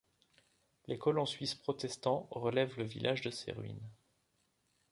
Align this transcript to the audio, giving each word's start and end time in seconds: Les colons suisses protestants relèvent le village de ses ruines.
Les 0.87 0.97
colons 0.97 1.27
suisses 1.27 1.53
protestants 1.53 2.27
relèvent 2.31 2.79
le 2.79 2.83
village 2.85 3.21
de 3.21 3.29
ses 3.29 3.51
ruines. 3.51 3.87